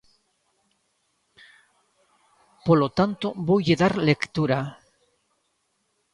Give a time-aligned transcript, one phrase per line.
[2.65, 4.59] Polo tanto, voulle dar lectura.